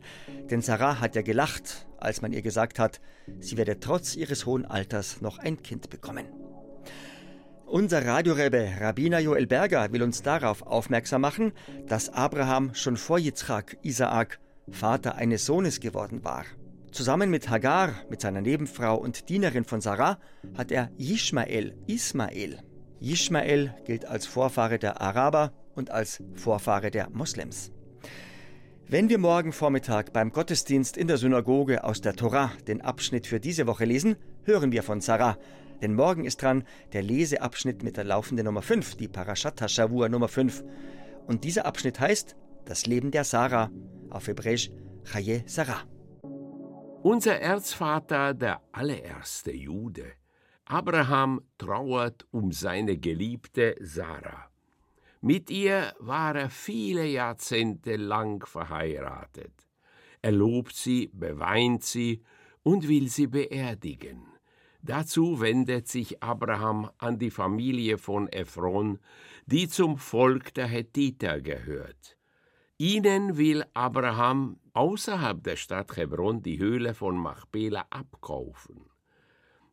denn 0.49 0.61
Sarah 0.61 0.99
hat 0.99 1.15
ja 1.15 1.21
gelacht, 1.21 1.87
als 1.97 2.21
man 2.21 2.31
ihr 2.31 2.41
gesagt 2.41 2.79
hat, 2.79 3.01
sie 3.39 3.57
werde 3.57 3.79
trotz 3.79 4.15
ihres 4.15 4.45
hohen 4.45 4.65
Alters 4.65 5.21
noch 5.21 5.39
ein 5.39 5.61
Kind 5.61 5.89
bekommen. 5.89 6.25
Unser 7.69 8.03
Radiorebbe 8.03 8.67
Rabbiner 8.79 9.19
Joel 9.19 9.45
Berger 9.45 9.91
will 9.91 10.01
uns 10.01 10.23
darauf 10.23 10.63
aufmerksam 10.63 11.21
machen, 11.21 11.51
dass 11.85 12.09
Abraham 12.09 12.73
schon 12.73 12.97
vor 12.97 13.19
Yitzchak, 13.19 13.77
Isaak, 13.83 14.39
Vater 14.71 15.17
eines 15.17 15.45
Sohnes 15.45 15.79
geworden 15.79 16.23
war. 16.23 16.45
Zusammen 16.91 17.29
mit 17.29 17.47
Hagar, 17.51 17.93
mit 18.09 18.21
seiner 18.21 18.41
Nebenfrau 18.41 18.97
und 18.97 19.29
Dienerin 19.29 19.65
von 19.65 19.81
Sarah, 19.81 20.17
hat 20.57 20.71
er 20.71 20.89
Ishmael, 20.97 21.75
Ismael. 21.85 22.57
Ishmael 23.01 23.75
gilt 23.85 24.05
als 24.05 24.25
Vorfahre 24.25 24.79
der 24.79 24.99
Araber 24.99 25.53
und 25.75 25.91
als 25.91 26.23
Vorfahre 26.33 26.89
der 26.89 27.11
Moslems. 27.11 27.71
Wenn 28.87 29.09
wir 29.09 29.19
morgen 29.19 29.53
Vormittag 29.53 30.11
beim 30.11 30.31
Gottesdienst 30.31 30.97
in 30.97 31.07
der 31.07 31.19
Synagoge 31.19 31.83
aus 31.83 32.01
der 32.01 32.15
Torah 32.15 32.51
den 32.67 32.81
Abschnitt 32.81 33.27
für 33.27 33.39
diese 33.39 33.67
Woche 33.67 33.85
lesen, 33.85 34.15
hören 34.43 34.71
wir 34.71 34.81
von 34.81 35.01
Sarah. 35.01 35.37
Denn 35.81 35.93
morgen 35.93 36.25
ist 36.25 36.41
dran 36.41 36.63
der 36.93 37.03
Leseabschnitt 37.03 37.83
mit 37.83 37.97
der 37.97 38.03
laufenden 38.03 38.45
Nummer 38.45 38.61
5, 38.61 38.95
die 38.95 39.07
Parashat 39.07 39.61
HaShavua 39.61 40.09
Nummer 40.09 40.27
5. 40.27 40.63
Und 41.27 41.43
dieser 41.43 41.65
Abschnitt 41.65 41.99
heißt 41.99 42.35
Das 42.65 42.85
Leben 42.85 43.11
der 43.11 43.23
Sarah, 43.23 43.71
auf 44.09 44.27
Hebräisch 44.27 44.71
Chaye 45.05 45.43
Sarah. 45.45 45.83
Unser 47.01 47.39
Erzvater, 47.39 48.33
der 48.33 48.61
allererste 48.73 49.53
Jude, 49.53 50.11
Abraham, 50.65 51.41
trauert 51.57 52.27
um 52.31 52.51
seine 52.51 52.97
geliebte 52.97 53.75
Sarah. 53.79 54.49
Mit 55.21 55.49
ihr 55.49 55.93
war 55.99 56.35
er 56.35 56.49
viele 56.49 57.05
Jahrzehnte 57.05 57.95
lang 57.95 58.45
verheiratet. 58.45 59.53
Er 60.21 60.31
lobt 60.33 60.75
sie, 60.75 61.09
beweint 61.13 61.83
sie 61.83 62.21
und 62.63 62.87
will 62.87 63.07
sie 63.09 63.27
beerdigen. 63.27 64.27
Dazu 64.81 65.41
wendet 65.41 65.87
sich 65.87 66.23
Abraham 66.23 66.89
an 66.97 67.19
die 67.19 67.31
Familie 67.31 67.97
von 67.97 68.27
Ephron, 68.29 68.99
die 69.45 69.67
zum 69.67 69.97
Volk 69.97 70.53
der 70.53 70.67
Hethiter 70.67 71.41
gehört. 71.41 72.17
Ihnen 72.77 73.37
will 73.37 73.65
Abraham 73.73 74.57
außerhalb 74.71 75.43
der 75.43 75.57
Stadt 75.57 75.97
Hebron 75.97 76.41
die 76.41 76.59
Höhle 76.59 76.93
von 76.93 77.17
Machpela 77.17 77.85
abkaufen. 77.89 78.89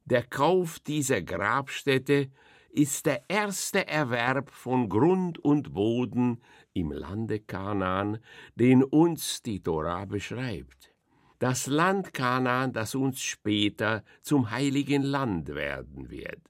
Der 0.05 0.25
Kauf 0.25 0.81
dieser 0.81 1.23
Grabstätte 1.23 2.33
ist 2.69 3.07
der 3.07 3.23
erste 3.29 3.87
Erwerb 3.87 4.51
von 4.51 4.89
Grund 4.89 5.39
und 5.39 5.73
Boden 5.73 6.43
im 6.73 6.91
Lande 6.91 7.39
Kanaan, 7.39 8.19
den 8.57 8.83
uns 8.83 9.41
die 9.43 9.63
Tora 9.63 10.05
beschreibt. 10.05 10.96
Das 11.39 11.67
Land 11.67 12.15
Kanaan, 12.15 12.73
das 12.73 12.95
uns 12.95 13.21
später 13.21 14.05
zum 14.23 14.51
heiligen 14.51 15.03
Land 15.03 15.49
werden 15.49 16.11
wird. 16.11 16.41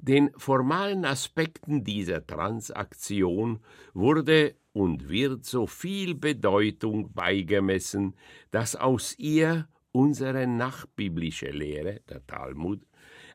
Den 0.00 0.30
formalen 0.36 1.04
Aspekten 1.04 1.84
dieser 1.84 2.26
Transaktion 2.26 3.60
wurde 3.94 4.56
und 4.72 5.08
wird 5.08 5.44
so 5.44 5.66
viel 5.66 6.14
Bedeutung 6.14 7.12
beigemessen, 7.12 8.16
dass 8.50 8.74
aus 8.74 9.16
ihr 9.18 9.68
unsere 9.92 10.46
nachbiblische 10.46 11.50
Lehre, 11.50 12.00
der 12.08 12.26
Talmud, 12.26 12.82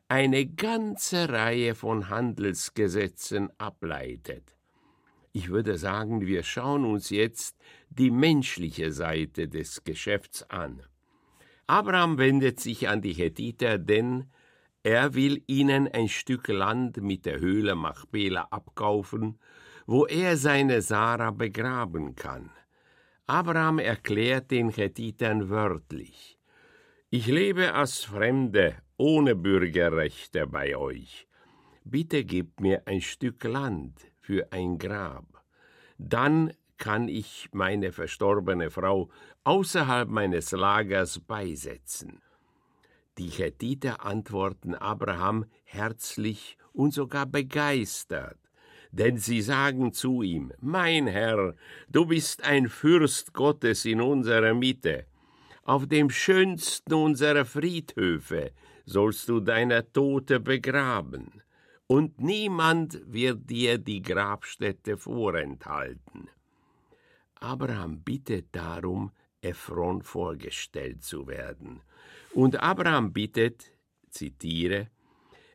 eine 0.08 0.46
ganze 0.46 1.28
Reihe 1.28 1.74
von 1.74 2.08
Handelsgesetzen 2.10 3.50
ableitet. 3.58 4.57
Ich 5.38 5.50
würde 5.50 5.78
sagen, 5.78 6.26
wir 6.26 6.42
schauen 6.42 6.84
uns 6.84 7.10
jetzt 7.10 7.56
die 7.90 8.10
menschliche 8.10 8.90
Seite 8.90 9.46
des 9.46 9.84
Geschäfts 9.84 10.42
an. 10.50 10.82
Abraham 11.68 12.18
wendet 12.18 12.58
sich 12.58 12.88
an 12.88 13.02
die 13.02 13.12
Hethiter, 13.12 13.78
denn 13.78 14.24
er 14.82 15.14
will 15.14 15.40
ihnen 15.46 15.86
ein 15.86 16.08
Stück 16.08 16.48
Land 16.48 16.96
mit 16.96 17.24
der 17.24 17.38
Höhle 17.38 17.76
Machpela 17.76 18.48
abkaufen, 18.50 19.38
wo 19.86 20.06
er 20.06 20.36
seine 20.36 20.82
Sarah 20.82 21.30
begraben 21.30 22.16
kann. 22.16 22.50
Abraham 23.28 23.78
erklärt 23.78 24.50
den 24.50 24.70
Hethitern 24.70 25.50
wörtlich: 25.50 26.36
Ich 27.10 27.28
lebe 27.28 27.74
als 27.74 28.00
Fremde 28.00 28.74
ohne 28.96 29.36
Bürgerrechte 29.36 30.48
bei 30.48 30.76
euch. 30.76 31.28
Bitte 31.84 32.24
gebt 32.24 32.58
mir 32.58 32.82
ein 32.86 33.00
Stück 33.00 33.44
Land 33.44 33.94
für 34.28 34.52
ein 34.52 34.76
Grab. 34.76 35.24
Dann 35.96 36.52
kann 36.76 37.08
ich 37.08 37.48
meine 37.52 37.92
verstorbene 37.92 38.70
Frau 38.70 39.08
außerhalb 39.44 40.10
meines 40.10 40.50
Lagers 40.52 41.18
beisetzen. 41.18 42.20
Die 43.16 43.30
Hethiter 43.30 44.04
antworten 44.04 44.74
Abraham 44.74 45.46
herzlich 45.64 46.58
und 46.74 46.92
sogar 46.92 47.24
begeistert, 47.24 48.36
denn 48.92 49.16
sie 49.16 49.40
sagen 49.40 49.94
zu 49.94 50.20
ihm, 50.20 50.52
Mein 50.60 51.06
Herr, 51.06 51.54
du 51.88 52.04
bist 52.04 52.44
ein 52.44 52.68
Fürst 52.68 53.32
Gottes 53.32 53.86
in 53.86 54.02
unserer 54.02 54.52
Mitte, 54.52 55.06
auf 55.64 55.86
dem 55.86 56.10
schönsten 56.10 56.92
unserer 56.92 57.46
Friedhöfe 57.46 58.52
sollst 58.84 59.26
du 59.30 59.40
deine 59.40 59.90
Tote 59.90 60.38
begraben, 60.38 61.42
und 61.88 62.20
niemand 62.20 63.00
wird 63.06 63.50
dir 63.50 63.78
die 63.78 64.02
Grabstätte 64.02 64.96
vorenthalten. 64.96 66.28
Abraham 67.40 68.02
bittet 68.02 68.48
darum, 68.52 69.10
Ephron 69.40 70.02
vorgestellt 70.02 71.02
zu 71.02 71.26
werden. 71.26 71.80
Und 72.34 72.60
Abraham 72.62 73.12
bittet, 73.12 73.72
zitiere, 74.10 74.90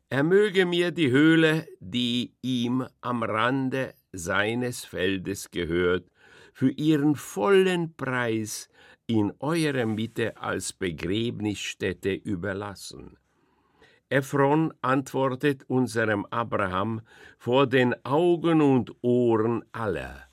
er 0.09 0.23
möge 0.23 0.65
mir 0.65 0.91
die 0.91 1.11
Höhle, 1.11 1.67
die 1.79 2.33
ihm 2.41 2.87
am 3.01 3.23
Rande 3.23 3.93
seines 4.11 4.85
Feldes 4.85 5.51
gehört, 5.51 6.09
für 6.53 6.71
ihren 6.71 7.15
vollen 7.15 7.95
Preis 7.95 8.69
in 9.07 9.33
eurer 9.39 9.85
Mitte 9.85 10.37
als 10.37 10.73
Begräbnisstätte 10.73 12.13
überlassen. 12.13 13.17
Ephron 14.13 14.71
antwortet 14.83 15.63
unserem 15.67 16.27
Abraham 16.27 17.01
vor 17.39 17.65
den 17.65 17.95
Augen 18.05 18.61
und 18.61 18.91
Ohren 19.01 19.65
aller. 19.71 20.27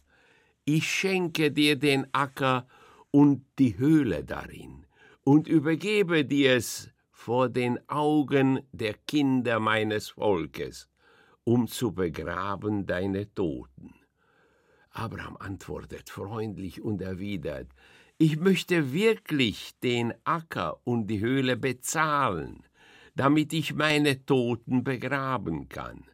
Ich 0.66 0.87
schenke 0.87 1.50
dir 1.50 1.76
den 1.76 2.06
Acker 2.12 2.66
und 3.10 3.42
die 3.58 3.78
Höhle 3.78 4.22
darin 4.22 4.84
und 5.25 5.49
übergebe 5.49 6.26
dir 6.26 6.56
es 6.56 6.90
vor 7.10 7.49
den 7.49 7.78
Augen 7.88 8.60
der 8.70 8.92
Kinder 9.08 9.60
meines 9.60 10.10
Volkes, 10.10 10.90
um 11.44 11.66
zu 11.66 11.92
begraben 11.94 12.84
deine 12.84 13.32
Toten. 13.32 13.94
Abraham 14.90 15.38
antwortet 15.38 16.10
freundlich 16.10 16.82
und 16.82 17.00
erwidert, 17.00 17.68
ich 18.18 18.38
möchte 18.38 18.92
wirklich 18.92 19.72
den 19.82 20.12
Acker 20.25 20.80
und 20.84 21.06
die 21.06 21.20
Höhle 21.20 21.56
bezahlen 21.56 22.62
damit 23.20 23.52
ich 23.52 23.74
meine 23.74 24.24
Toten 24.24 24.82
begraben 24.82 25.68
kann. 25.68 26.04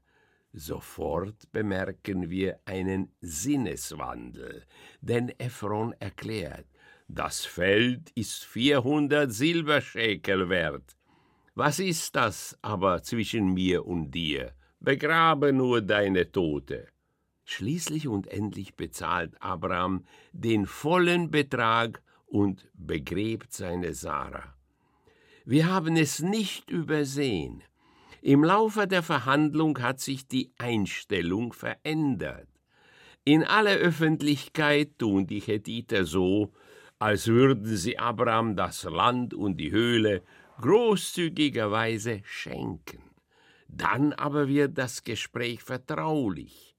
Sofort 0.53 1.53
bemerken 1.53 2.31
wir 2.31 2.59
einen 2.65 3.13
Sinneswandel, 3.21 4.65
denn 5.03 5.29
Ephron 5.39 5.95
erklärt, 6.01 6.67
das 7.07 7.45
Feld 7.45 8.11
ist 8.17 8.45
400 8.45 9.33
Silberschäkel 9.33 10.49
wert. 10.49 10.97
Was 11.55 11.79
ist 11.79 12.17
das 12.17 12.59
aber 12.61 13.05
zwischen 13.05 13.55
mir 13.55 13.87
und 13.87 14.11
dir? 14.11 14.55
Begrabe 14.81 15.53
nur 15.53 15.83
deine 15.83 16.33
Tote. 16.33 16.89
Schließlich 17.45 18.09
und 18.09 18.27
endlich 18.27 18.75
bezahlt 18.75 19.41
Abraham 19.41 20.05
den 20.33 20.67
vollen 20.67 21.31
Betrag 21.31 22.03
und 22.25 22.69
begräbt 22.75 23.53
seine 23.53 23.95
Sarah. 23.95 24.56
Wir 25.49 25.71
haben 25.71 25.97
es 25.97 26.19
nicht 26.19 26.73
übersehen. 26.73 27.63
Im 28.21 28.43
Laufe 28.43 28.89
der 28.89 29.05
Verhandlung 29.05 29.79
hat 29.79 30.01
sich 30.01 30.27
die 30.27 30.51
Einstellung 30.59 31.53
verändert. 31.53 32.49
In 33.25 33.45
aller 33.45 33.77
Öffentlichkeit 33.77 34.99
tun 34.99 35.29
die 35.29 35.39
Hethiter 35.39 36.05
so, 36.05 36.53
als 36.99 37.29
würden 37.29 37.77
sie 37.77 37.97
Abraham 37.97 38.57
das 38.57 38.83
Land 38.83 39.35
und 39.35 39.59
die 39.59 39.71
Höhle 39.71 40.25
großzügigerweise 40.61 42.23
schenken. 42.25 43.05
Dann 43.69 44.15
aber 44.15 44.49
wird 44.49 44.77
das 44.77 45.05
Gespräch 45.05 45.63
vertraulich. 45.63 46.75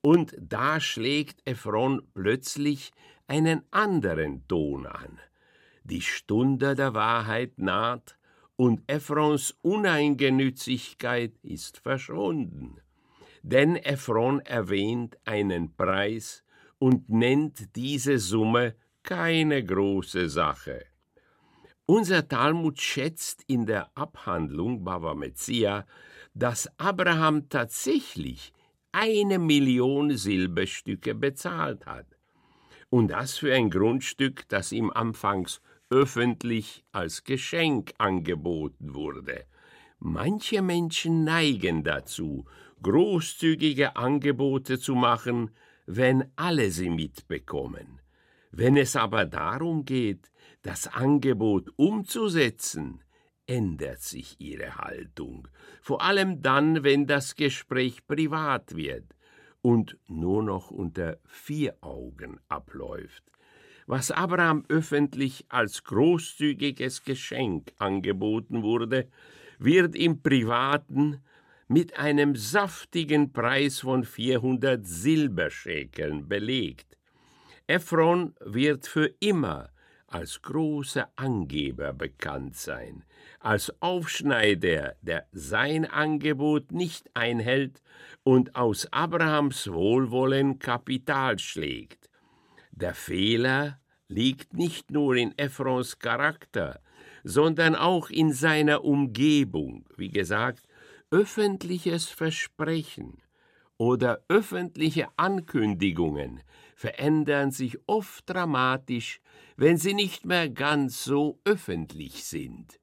Und 0.00 0.34
da 0.40 0.80
schlägt 0.80 1.46
Ephron 1.46 2.00
plötzlich 2.14 2.92
einen 3.26 3.60
anderen 3.72 4.48
Ton 4.48 4.86
an. 4.86 5.18
Die 5.88 6.02
Stunde 6.02 6.74
der 6.74 6.94
Wahrheit 6.94 7.58
naht, 7.58 8.18
und 8.56 8.82
Ephrons 8.88 9.56
Uneingenützigkeit 9.62 11.38
ist 11.44 11.78
verschwunden. 11.78 12.80
Denn 13.42 13.76
Ephron 13.76 14.40
erwähnt 14.40 15.16
einen 15.24 15.76
Preis 15.76 16.42
und 16.80 17.08
nennt 17.08 17.76
diese 17.76 18.18
Summe 18.18 18.74
keine 19.04 19.64
große 19.64 20.28
Sache. 20.28 20.86
Unser 21.84 22.26
Talmud 22.26 22.80
schätzt 22.80 23.44
in 23.46 23.64
der 23.64 23.96
Abhandlung 23.96 24.82
Bava 24.82 25.14
Metzia, 25.14 25.86
dass 26.34 26.68
Abraham 26.78 27.48
tatsächlich 27.48 28.52
eine 28.90 29.38
Million 29.38 30.16
Silberstücke 30.16 31.14
bezahlt 31.14 31.86
hat. 31.86 32.06
Und 32.90 33.08
das 33.08 33.38
für 33.38 33.54
ein 33.54 33.70
Grundstück, 33.70 34.48
das 34.48 34.72
ihm 34.72 34.90
anfangs 34.90 35.60
öffentlich 35.90 36.84
als 36.92 37.24
Geschenk 37.24 37.92
angeboten 37.98 38.94
wurde. 38.94 39.44
Manche 39.98 40.62
Menschen 40.62 41.24
neigen 41.24 41.84
dazu, 41.84 42.44
großzügige 42.82 43.96
Angebote 43.96 44.78
zu 44.78 44.94
machen, 44.94 45.50
wenn 45.86 46.30
alle 46.36 46.70
sie 46.70 46.90
mitbekommen. 46.90 48.00
Wenn 48.50 48.76
es 48.76 48.96
aber 48.96 49.24
darum 49.24 49.84
geht, 49.84 50.30
das 50.62 50.88
Angebot 50.88 51.70
umzusetzen, 51.76 53.02
ändert 53.46 54.02
sich 54.02 54.40
ihre 54.40 54.76
Haltung, 54.76 55.46
vor 55.80 56.02
allem 56.02 56.42
dann, 56.42 56.82
wenn 56.82 57.06
das 57.06 57.36
Gespräch 57.36 58.06
privat 58.06 58.74
wird 58.74 59.04
und 59.62 59.98
nur 60.08 60.42
noch 60.42 60.70
unter 60.70 61.18
vier 61.24 61.76
Augen 61.80 62.40
abläuft. 62.48 63.24
Was 63.86 64.10
Abraham 64.10 64.64
öffentlich 64.68 65.46
als 65.48 65.84
großzügiges 65.84 67.04
Geschenk 67.04 67.72
angeboten 67.78 68.64
wurde, 68.64 69.08
wird 69.60 69.94
im 69.94 70.22
Privaten 70.22 71.22
mit 71.68 71.96
einem 71.96 72.34
saftigen 72.34 73.32
Preis 73.32 73.80
von 73.80 74.02
400 74.02 74.84
Silberschäkeln 74.84 76.28
belegt. 76.28 76.96
Ephron 77.68 78.34
wird 78.40 78.88
für 78.88 79.12
immer 79.20 79.70
als 80.08 80.42
großer 80.42 81.08
Angeber 81.14 81.92
bekannt 81.92 82.56
sein, 82.56 83.04
als 83.38 83.72
Aufschneider, 83.80 84.96
der 85.02 85.26
sein 85.32 85.84
Angebot 85.84 86.72
nicht 86.72 87.08
einhält 87.14 87.82
und 88.24 88.56
aus 88.56 88.88
Abrahams 88.92 89.72
Wohlwollen 89.72 90.58
Kapital 90.58 91.38
schlägt. 91.38 92.05
Der 92.76 92.92
Fehler 92.92 93.80
liegt 94.06 94.52
nicht 94.52 94.90
nur 94.90 95.16
in 95.16 95.36
Ephrons 95.38 95.98
Charakter, 95.98 96.80
sondern 97.24 97.74
auch 97.74 98.10
in 98.10 98.34
seiner 98.34 98.84
Umgebung, 98.84 99.86
wie 99.96 100.10
gesagt, 100.10 100.68
öffentliches 101.10 102.10
Versprechen 102.10 103.22
oder 103.78 104.20
öffentliche 104.28 105.08
Ankündigungen 105.16 106.42
verändern 106.74 107.50
sich 107.50 107.78
oft 107.86 108.28
dramatisch, 108.28 109.20
wenn 109.56 109.78
sie 109.78 109.94
nicht 109.94 110.26
mehr 110.26 110.50
ganz 110.50 111.02
so 111.02 111.40
öffentlich 111.46 112.24
sind. 112.24 112.78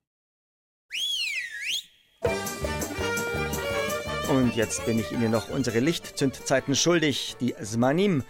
Und 4.29 4.55
jetzt 4.55 4.83
bin 4.87 4.97
ich 4.97 5.11
Ihnen 5.11 5.29
noch 5.29 5.49
unsere 5.49 5.79
Lichtzündzeiten 5.79 6.75
schuldig, 6.75 7.35
die 7.39 7.53
Zmanim. 7.61 8.23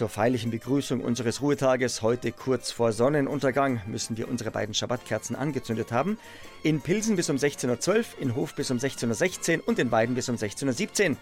Zur 0.00 0.08
feierlichen 0.08 0.50
Begrüßung 0.50 1.02
unseres 1.02 1.42
Ruhetages 1.42 2.00
heute 2.00 2.32
kurz 2.32 2.72
vor 2.72 2.90
Sonnenuntergang 2.92 3.82
müssen 3.86 4.16
wir 4.16 4.30
unsere 4.30 4.50
beiden 4.50 4.72
Schabbatkerzen 4.72 5.36
angezündet 5.36 5.92
haben. 5.92 6.16
In 6.62 6.80
Pilsen 6.80 7.16
bis 7.16 7.28
um 7.28 7.36
16.12 7.36 7.98
Uhr, 7.98 8.04
in 8.18 8.34
Hof 8.34 8.54
bis 8.54 8.70
um 8.70 8.78
16.16 8.78 9.58
Uhr 9.58 9.68
und 9.68 9.78
in 9.78 9.92
Weiden 9.92 10.14
bis 10.14 10.30
um 10.30 10.36
16.17 10.36 11.10
Uhr. 11.10 11.16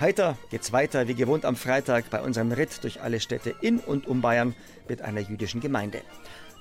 Heiter 0.00 0.38
geht's 0.48 0.72
weiter 0.72 1.08
wie 1.08 1.14
gewohnt 1.14 1.44
am 1.44 1.56
Freitag 1.56 2.08
bei 2.08 2.22
unserem 2.22 2.52
Ritt 2.52 2.82
durch 2.82 3.02
alle 3.02 3.20
Städte 3.20 3.54
in 3.60 3.78
und 3.80 4.06
um 4.06 4.22
Bayern 4.22 4.54
mit 4.88 5.02
einer 5.02 5.20
jüdischen 5.20 5.60
Gemeinde. 5.60 6.00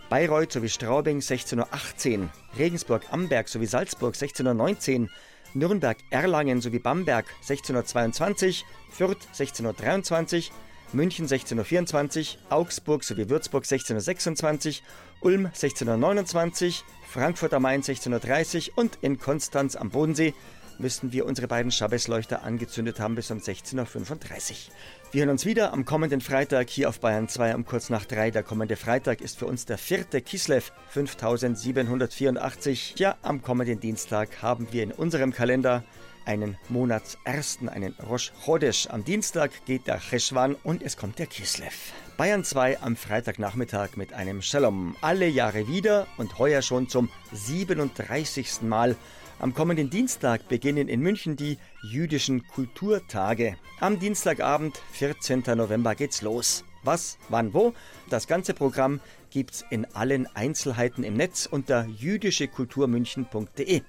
Bayreuth 0.09 0.51
sowie 0.51 0.67
Straubing 0.67 1.19
16.18 1.19 2.19
Uhr, 2.19 2.29
Regensburg-Amberg 2.57 3.47
sowie 3.47 3.67
Salzburg 3.67 4.15
16.19 4.15 5.03
Uhr, 5.03 5.09
Nürnberg-Erlangen 5.53 6.59
sowie 6.59 6.79
Bamberg 6.79 7.27
16.22 7.47 8.47
Uhr, 8.47 8.67
Fürth 8.89 9.25
16.23 9.33 10.49
Uhr, 10.49 10.55
München 10.93 11.25
16.24 11.25 12.35
Uhr, 12.35 12.51
Augsburg 12.51 13.03
sowie 13.03 13.29
Würzburg 13.29 13.63
16.26 13.63 14.81
Uhr, 14.81 14.85
Ulm 15.21 15.45
16.29 15.47 16.67
Uhr, 16.67 16.73
Frankfurt 17.07 17.53
am 17.53 17.61
Main 17.61 17.81
16.30 17.81 18.71
Uhr 18.71 18.77
und 18.77 18.97
in 19.01 19.17
Konstanz 19.17 19.77
am 19.77 19.89
Bodensee 19.89 20.33
müssten 20.79 21.13
wir 21.13 21.25
unsere 21.25 21.47
beiden 21.47 21.71
Schabbesleuchter 21.71 22.43
angezündet 22.43 22.99
haben 22.99 23.15
bis 23.15 23.31
um 23.31 23.37
16.35 23.37 24.51
Uhr. 24.51 24.73
Wir 25.13 25.23
hören 25.23 25.31
uns 25.31 25.45
wieder 25.45 25.73
am 25.73 25.83
kommenden 25.83 26.21
Freitag 26.21 26.69
hier 26.69 26.87
auf 26.87 27.01
Bayern 27.01 27.27
2 27.27 27.55
um 27.55 27.65
kurz 27.65 27.89
nach 27.89 28.05
3. 28.05 28.31
Der 28.31 28.43
kommende 28.43 28.77
Freitag 28.77 29.19
ist 29.19 29.37
für 29.37 29.45
uns 29.45 29.65
der 29.65 29.77
vierte 29.77 30.21
Kislev 30.21 30.71
5784. 30.91 32.93
Ja, 32.95 33.17
am 33.21 33.41
kommenden 33.41 33.81
Dienstag 33.81 34.41
haben 34.41 34.69
wir 34.71 34.83
in 34.83 34.93
unserem 34.93 35.33
Kalender 35.33 35.83
einen 36.23 36.57
Monatsersten, 36.69 37.67
einen 37.67 37.93
Rosh 38.09 38.31
Chodesh. 38.45 38.87
Am 38.89 39.03
Dienstag 39.03 39.51
geht 39.65 39.85
der 39.85 39.99
Cheshwan 39.99 40.55
und 40.63 40.81
es 40.81 40.95
kommt 40.95 41.19
der 41.19 41.27
Kislev. 41.27 41.91
Bayern 42.15 42.45
2 42.45 42.79
am 42.79 42.95
Freitagnachmittag 42.95 43.97
mit 43.97 44.13
einem 44.13 44.41
Shalom. 44.41 44.95
Alle 45.01 45.27
Jahre 45.27 45.67
wieder 45.67 46.07
und 46.15 46.39
heuer 46.39 46.61
schon 46.61 46.87
zum 46.87 47.09
37. 47.33 48.61
Mal. 48.61 48.95
Am 49.41 49.55
kommenden 49.55 49.89
Dienstag 49.89 50.47
beginnen 50.49 50.87
in 50.87 51.01
München 51.01 51.35
die 51.35 51.57
jüdischen 51.81 52.45
Kulturtage. 52.45 53.57
Am 53.79 53.97
Dienstagabend, 53.97 54.79
14. 54.91 55.41
November, 55.55 55.95
geht's 55.95 56.21
los. 56.21 56.63
Was, 56.83 57.17
wann, 57.27 57.51
wo? 57.51 57.73
Das 58.11 58.27
ganze 58.27 58.53
Programm 58.53 58.99
gibt's 59.31 59.65
in 59.71 59.85
allen 59.95 60.27
Einzelheiten 60.35 61.03
im 61.03 61.15
Netz 61.15 61.47
unter 61.47 61.87
jüdischekulturmünchen.de 61.87 63.81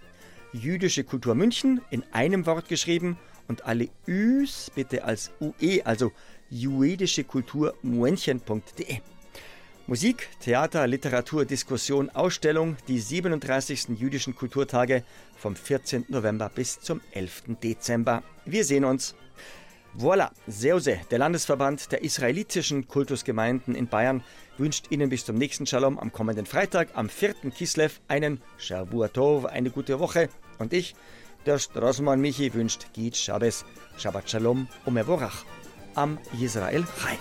jüdische 0.55 1.05
Kultur 1.05 1.35
München 1.35 1.83
in 1.91 2.03
einem 2.13 2.47
Wort 2.47 2.69
geschrieben 2.69 3.19
und 3.47 3.67
alle 3.67 3.91
Üs 4.07 4.73
bitte 4.75 5.05
als 5.05 5.33
UE, 5.39 5.85
also 5.85 6.13
jüdische 6.49 7.25
Kultur 7.25 7.75
Muenchen.de. 7.83 9.01
Musik, 9.89 10.29
Theater, 10.39 10.87
Literatur, 10.87 11.45
Diskussion, 11.45 12.09
Ausstellung, 12.11 12.77
die 12.87 13.01
37. 13.01 13.89
jüdischen 13.99 14.37
Kulturtage 14.37 15.03
vom 15.37 15.57
14. 15.57 16.05
November 16.09 16.49
bis 16.55 16.81
zum 16.81 17.01
11. 17.11 17.57
Dezember. 17.61 18.23
Wir 18.45 18.65
sehen 18.65 18.85
uns. 18.85 19.17
Voilà, 19.99 20.31
Seuse, 20.47 21.01
der 21.11 21.19
Landesverband 21.19 21.91
der 21.91 22.05
israelitischen 22.05 22.87
Kultusgemeinden 22.87 23.75
in 23.75 23.89
Bayern, 23.89 24.23
wünscht 24.57 24.87
Ihnen 24.91 25.11
bis 25.11 25.25
zum 25.25 25.37
nächsten 25.37 25.67
Shalom 25.67 25.99
am 25.99 26.13
kommenden 26.13 26.47
Freitag, 26.47 26.91
am 26.95 27.09
4. 27.09 27.51
Kislev, 27.51 28.01
einen 28.07 28.41
Shavuot 28.59 29.47
eine 29.47 29.71
gute 29.71 29.99
Woche. 29.99 30.29
Und 30.59 30.73
ich, 30.73 30.95
der 31.45 31.59
Straßenmann 31.59 32.21
Michi, 32.21 32.55
wünscht 32.55 32.87
Git 32.93 33.17
Shabbos, 33.17 33.65
Shabbat 33.99 34.31
Shalom 34.31 34.69
und 34.85 34.97
am 35.95 36.19
Israel 36.41 36.85
Chai. 37.01 37.19